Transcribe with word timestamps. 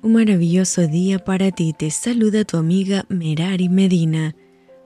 Un 0.00 0.12
maravilloso 0.12 0.86
día 0.86 1.18
para 1.18 1.50
ti. 1.50 1.72
Te 1.72 1.90
saluda 1.90 2.44
tu 2.44 2.56
amiga 2.56 3.04
Merari 3.08 3.68
Medina. 3.68 4.36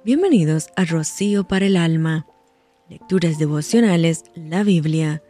Bienvenidos 0.07 0.69
a 0.75 0.87
Rocío 0.87 1.47
para 1.47 1.67
el 1.67 1.77
Alma. 1.77 2.27
Lecturas 2.89 3.39
devocionales, 3.39 4.25
la 4.35 4.65
Biblia. 4.65 5.23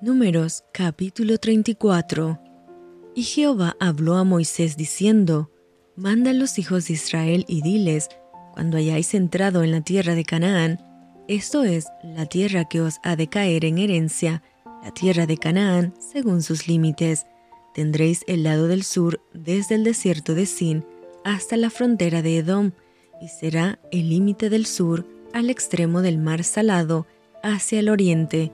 Números 0.00 0.64
capítulo 0.72 1.38
34. 1.38 2.40
Y 3.14 3.22
Jehová 3.22 3.76
habló 3.78 4.16
a 4.16 4.24
Moisés 4.24 4.76
diciendo, 4.76 5.48
Manda 5.94 6.30
a 6.30 6.34
los 6.34 6.58
hijos 6.58 6.88
de 6.88 6.94
Israel 6.94 7.44
y 7.46 7.62
diles, 7.62 8.08
cuando 8.52 8.78
hayáis 8.78 9.14
entrado 9.14 9.62
en 9.62 9.70
la 9.70 9.82
tierra 9.82 10.16
de 10.16 10.24
Canaán, 10.24 10.80
esto 11.28 11.62
es, 11.62 11.86
la 12.02 12.26
tierra 12.26 12.64
que 12.64 12.80
os 12.80 12.96
ha 13.04 13.14
de 13.14 13.28
caer 13.28 13.64
en 13.64 13.78
herencia, 13.78 14.42
la 14.82 14.90
tierra 14.90 15.26
de 15.26 15.36
Canaán, 15.36 15.94
según 16.00 16.42
sus 16.42 16.66
límites, 16.66 17.26
Tendréis 17.74 18.24
el 18.28 18.44
lado 18.44 18.68
del 18.68 18.84
sur 18.84 19.20
desde 19.32 19.74
el 19.74 19.82
desierto 19.82 20.34
de 20.36 20.46
Sin 20.46 20.84
hasta 21.24 21.56
la 21.56 21.70
frontera 21.70 22.22
de 22.22 22.38
Edom, 22.38 22.70
y 23.20 23.28
será 23.28 23.80
el 23.90 24.10
límite 24.10 24.48
del 24.48 24.64
sur 24.64 25.04
al 25.32 25.50
extremo 25.50 26.00
del 26.00 26.18
mar 26.18 26.44
salado 26.44 27.06
hacia 27.42 27.80
el 27.80 27.88
oriente. 27.88 28.52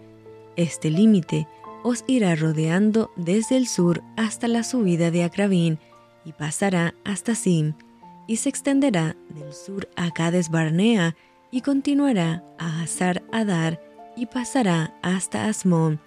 Este 0.56 0.90
límite 0.90 1.46
os 1.82 2.04
irá 2.06 2.34
rodeando 2.34 3.10
desde 3.16 3.56
el 3.56 3.66
sur 3.66 4.02
hasta 4.16 4.48
la 4.48 4.62
subida 4.64 5.10
de 5.10 5.24
Acrabín 5.24 5.78
y 6.24 6.32
pasará 6.32 6.94
hasta 7.04 7.34
Sim, 7.34 7.74
y 8.26 8.36
se 8.36 8.48
extenderá 8.48 9.16
del 9.28 9.52
sur 9.52 9.88
a 9.96 10.10
Cades 10.12 10.50
Barnea 10.50 11.14
y 11.50 11.60
continuará 11.60 12.42
a 12.58 12.82
Hazar 12.82 13.22
Adar 13.32 13.82
y 14.16 14.26
pasará 14.26 14.94
hasta 15.02 15.46
Asmón. 15.46 16.00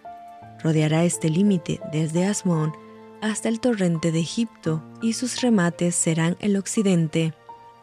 Rodeará 0.63 1.03
este 1.03 1.29
límite 1.29 1.79
desde 1.91 2.25
Asmón 2.25 2.73
hasta 3.23 3.47
el 3.47 3.61
torrente 3.61 4.11
de 4.11 4.19
Egipto, 4.19 4.83
y 5.01 5.13
sus 5.13 5.39
remates 5.39 5.95
serán 5.95 6.35
el 6.41 6.57
occidente, 6.57 7.33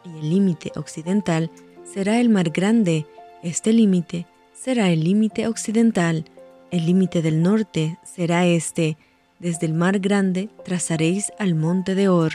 y 0.05 0.19
el 0.19 0.29
límite 0.29 0.71
occidental 0.75 1.49
será 1.83 2.21
el 2.21 2.29
mar 2.29 2.51
grande, 2.51 3.07
este 3.41 3.73
límite 3.73 4.27
será 4.53 4.91
el 4.91 5.03
límite 5.03 5.47
occidental, 5.47 6.25
el 6.69 6.85
límite 6.85 7.23
del 7.23 7.41
norte 7.41 7.97
será 8.03 8.45
este, 8.45 8.97
desde 9.39 9.65
el 9.65 9.73
mar 9.73 9.97
grande 9.97 10.49
trazaréis 10.63 11.33
al 11.39 11.55
monte 11.55 11.95
de 11.95 12.07
Or, 12.07 12.33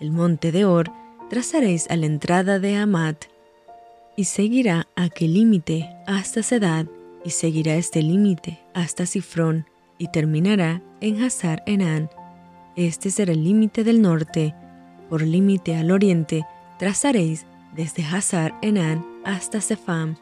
del 0.00 0.10
monte 0.10 0.50
de 0.50 0.64
Or 0.64 0.90
trazaréis 1.30 1.88
a 1.88 1.96
la 1.96 2.06
entrada 2.06 2.58
de 2.58 2.74
Amat, 2.74 3.26
y 4.16 4.24
seguirá 4.24 4.88
aquel 4.96 5.34
límite 5.34 5.88
hasta 6.08 6.42
Sedad, 6.42 6.86
y 7.24 7.30
seguirá 7.30 7.76
este 7.76 8.02
límite 8.02 8.58
hasta 8.74 9.06
Sifrón, 9.06 9.66
y 9.98 10.08
terminará 10.08 10.82
en 11.00 11.22
Hazar 11.22 11.62
Enan, 11.66 12.10
este 12.76 13.10
será 13.10 13.32
el 13.32 13.44
límite 13.44 13.84
del 13.84 14.02
norte. 14.02 14.54
Por 15.08 15.22
límite 15.22 15.76
al 15.76 15.90
oriente 15.90 16.44
trazaréis 16.78 17.46
desde 17.74 18.04
Hazar 18.04 18.54
Enan 18.62 19.04
hasta 19.24 19.60
Sefam, 19.60 20.16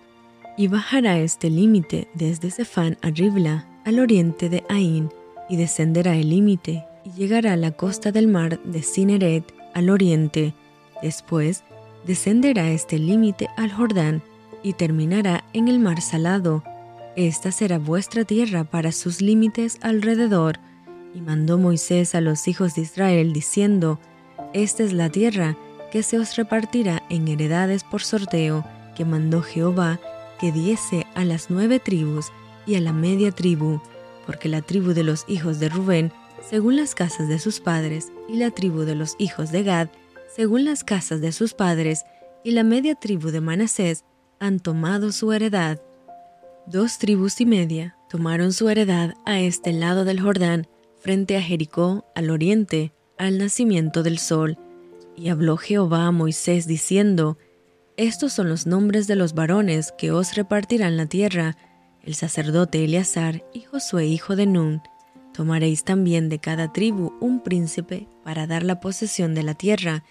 y 0.56 0.66
bajará 0.66 1.18
este 1.18 1.50
límite 1.50 2.08
desde 2.14 2.50
Sefán 2.50 2.98
a 3.02 3.10
Ribla, 3.10 3.66
al 3.84 4.00
oriente 4.00 4.48
de 4.48 4.64
Ain, 4.68 5.08
y 5.48 5.56
descenderá 5.56 6.16
el 6.16 6.30
límite 6.30 6.84
y 7.04 7.12
llegará 7.12 7.54
a 7.54 7.56
la 7.56 7.70
costa 7.70 8.12
del 8.12 8.28
mar 8.28 8.60
de 8.64 8.82
Cineret 8.82 9.44
al 9.74 9.88
oriente. 9.88 10.54
Después 11.02 11.64
descenderá 12.06 12.70
este 12.70 12.98
límite 12.98 13.48
al 13.56 13.72
Jordán 13.72 14.22
y 14.62 14.72
terminará 14.72 15.44
en 15.52 15.68
el 15.68 15.78
mar 15.78 16.00
salado. 16.00 16.62
Esta 17.16 17.52
será 17.52 17.78
vuestra 17.78 18.24
tierra 18.24 18.64
para 18.64 18.92
sus 18.92 19.20
límites 19.20 19.78
alrededor 19.80 20.58
y 21.14 21.20
mandó 21.20 21.58
Moisés 21.58 22.14
a 22.14 22.20
los 22.20 22.48
hijos 22.48 22.74
de 22.74 22.82
Israel 22.82 23.32
diciendo, 23.32 23.98
Esta 24.52 24.82
es 24.82 24.92
la 24.92 25.10
tierra 25.10 25.56
que 25.90 26.02
se 26.02 26.18
os 26.18 26.36
repartirá 26.36 27.02
en 27.08 27.28
heredades 27.28 27.84
por 27.84 28.02
sorteo, 28.02 28.64
que 28.94 29.04
mandó 29.04 29.42
Jehová 29.42 30.00
que 30.38 30.52
diese 30.52 31.06
a 31.14 31.24
las 31.24 31.50
nueve 31.50 31.80
tribus 31.80 32.32
y 32.66 32.76
a 32.76 32.80
la 32.80 32.92
media 32.92 33.32
tribu, 33.32 33.80
porque 34.26 34.48
la 34.48 34.62
tribu 34.62 34.92
de 34.92 35.02
los 35.02 35.24
hijos 35.28 35.58
de 35.58 35.68
Rubén, 35.68 36.12
según 36.48 36.76
las 36.76 36.94
casas 36.94 37.28
de 37.28 37.38
sus 37.38 37.60
padres, 37.60 38.12
y 38.28 38.36
la 38.36 38.50
tribu 38.50 38.80
de 38.80 38.94
los 38.94 39.16
hijos 39.18 39.50
de 39.50 39.62
Gad, 39.62 39.88
según 40.34 40.64
las 40.64 40.84
casas 40.84 41.20
de 41.20 41.32
sus 41.32 41.54
padres, 41.54 42.04
y 42.44 42.52
la 42.52 42.62
media 42.62 42.94
tribu 42.94 43.30
de 43.30 43.40
Manasés, 43.40 44.04
han 44.38 44.60
tomado 44.60 45.10
su 45.12 45.32
heredad. 45.32 45.80
Dos 46.66 46.98
tribus 46.98 47.40
y 47.40 47.46
media 47.46 47.96
tomaron 48.08 48.52
su 48.52 48.68
heredad 48.68 49.14
a 49.24 49.40
este 49.40 49.72
lado 49.72 50.04
del 50.04 50.20
Jordán, 50.20 50.68
frente 50.98 51.36
a 51.36 51.42
Jericó 51.42 52.04
al 52.14 52.30
oriente, 52.30 52.92
al 53.18 53.38
nacimiento 53.38 54.02
del 54.02 54.18
sol. 54.18 54.58
Y 55.16 55.28
habló 55.28 55.56
Jehová 55.56 56.06
a 56.06 56.12
Moisés 56.12 56.66
diciendo, 56.66 57.38
Estos 57.96 58.32
son 58.32 58.48
los 58.48 58.66
nombres 58.66 59.06
de 59.06 59.16
los 59.16 59.34
varones 59.34 59.92
que 59.96 60.12
os 60.12 60.34
repartirán 60.34 60.96
la 60.96 61.06
tierra, 61.06 61.56
el 62.02 62.14
sacerdote 62.14 62.84
Eleazar 62.84 63.44
y 63.52 63.62
Josué 63.62 64.06
hijo 64.06 64.36
de 64.36 64.46
Nun. 64.46 64.80
Tomaréis 65.34 65.84
también 65.84 66.28
de 66.28 66.38
cada 66.38 66.72
tribu 66.72 67.12
un 67.20 67.42
príncipe 67.42 68.08
para 68.24 68.46
dar 68.46 68.62
la 68.62 68.80
posesión 68.80 69.34
de 69.34 69.42
la 69.42 69.54
tierra, 69.54 70.04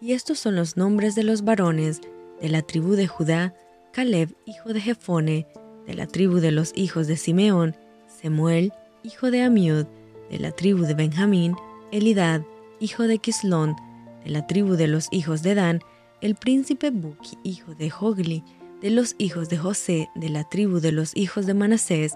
y 0.00 0.12
estos 0.12 0.38
son 0.38 0.56
los 0.56 0.76
nombres 0.76 1.14
de 1.14 1.22
los 1.22 1.42
varones 1.42 2.00
de 2.40 2.48
la 2.48 2.62
tribu 2.62 2.94
de 2.94 3.06
Judá, 3.06 3.54
Caleb 3.92 4.34
hijo 4.44 4.72
de 4.72 4.80
Jefone, 4.80 5.46
de 5.86 5.94
la 5.94 6.06
tribu 6.06 6.40
de 6.40 6.50
los 6.50 6.72
hijos 6.74 7.06
de 7.06 7.16
Simeón, 7.16 7.76
Semuel 8.06 8.72
hijo 9.02 9.30
de 9.30 9.42
Amiud, 9.42 9.86
de 10.34 10.40
la 10.40 10.50
tribu 10.50 10.82
de 10.82 10.94
Benjamín, 10.94 11.54
Elidad, 11.92 12.42
hijo 12.80 13.04
de 13.04 13.18
Quislón, 13.18 13.76
de 14.24 14.30
la 14.32 14.48
tribu 14.48 14.74
de 14.74 14.88
los 14.88 15.06
hijos 15.12 15.44
de 15.44 15.54
Dan, 15.54 15.80
el 16.20 16.34
príncipe 16.34 16.90
Buki, 16.90 17.38
hijo 17.44 17.76
de 17.76 17.88
Jogli, 17.88 18.42
de 18.82 18.90
los 18.90 19.14
hijos 19.18 19.48
de 19.48 19.58
José, 19.58 20.08
de 20.16 20.30
la 20.30 20.42
tribu 20.42 20.80
de 20.80 20.90
los 20.90 21.16
hijos 21.16 21.46
de 21.46 21.54
Manasés, 21.54 22.14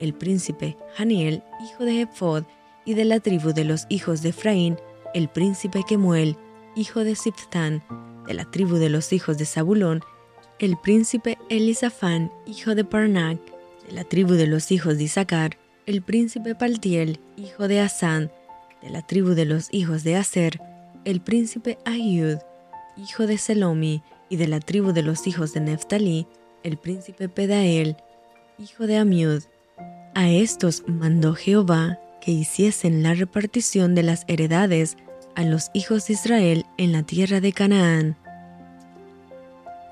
el 0.00 0.12
príncipe 0.12 0.76
Haniel, 0.98 1.44
hijo 1.64 1.84
de 1.84 2.00
Ephod, 2.00 2.42
y 2.84 2.94
de 2.94 3.04
la 3.04 3.20
tribu 3.20 3.52
de 3.52 3.64
los 3.64 3.86
hijos 3.88 4.22
de 4.22 4.30
Efraín, 4.30 4.76
el 5.14 5.28
príncipe 5.28 5.84
Kemuel, 5.86 6.36
hijo 6.74 7.04
de 7.04 7.14
Siftán, 7.14 7.84
de 8.26 8.34
la 8.34 8.44
tribu 8.50 8.74
de 8.74 8.88
los 8.88 9.12
hijos 9.12 9.38
de 9.38 9.46
Zabulón, 9.46 10.02
el 10.58 10.76
príncipe 10.78 11.38
Elisafán, 11.48 12.32
hijo 12.44 12.74
de 12.74 12.84
Parnac, 12.84 13.38
de 13.86 13.92
la 13.92 14.02
tribu 14.02 14.32
de 14.32 14.48
los 14.48 14.72
hijos 14.72 14.98
de 14.98 15.04
Isaacar, 15.04 15.61
el 15.86 16.02
príncipe 16.02 16.54
Paltiel, 16.54 17.18
hijo 17.36 17.66
de 17.66 17.80
Asán, 17.80 18.30
de 18.82 18.90
la 18.90 19.02
tribu 19.02 19.30
de 19.30 19.44
los 19.44 19.68
hijos 19.72 20.04
de 20.04 20.16
Aser, 20.16 20.60
el 21.04 21.20
príncipe 21.20 21.78
Ayud, 21.84 22.38
hijo 22.96 23.26
de 23.26 23.38
Selomi, 23.38 24.02
y 24.28 24.36
de 24.36 24.48
la 24.48 24.60
tribu 24.60 24.92
de 24.92 25.02
los 25.02 25.26
hijos 25.26 25.52
de 25.52 25.60
Neftalí, 25.60 26.26
el 26.62 26.78
príncipe 26.78 27.28
Pedael, 27.28 27.96
hijo 28.58 28.86
de 28.86 28.96
Amiud. 28.96 29.42
A 30.14 30.30
estos 30.30 30.84
mandó 30.86 31.34
Jehová 31.34 31.98
que 32.20 32.30
hiciesen 32.30 33.02
la 33.02 33.14
repartición 33.14 33.94
de 33.94 34.04
las 34.04 34.24
heredades 34.28 34.96
a 35.34 35.42
los 35.42 35.70
hijos 35.74 36.06
de 36.06 36.14
Israel 36.14 36.64
en 36.78 36.92
la 36.92 37.02
tierra 37.02 37.40
de 37.40 37.52
Canaán. 37.52 38.16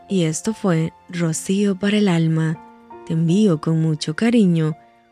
Y 0.09 0.25
esto 0.25 0.55
fue 0.55 0.93
rocío 1.09 1.79
para 1.79 1.99
el 1.99 2.09
alma. 2.09 2.59
Te 3.07 3.13
envío 3.13 3.61
con 3.61 3.83
mucho 3.83 4.15
cariño 4.17 4.77